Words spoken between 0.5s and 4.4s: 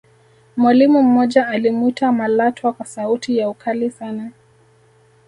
mwalimu mmoja alimwita malatwa kwa sauti ya ukali sana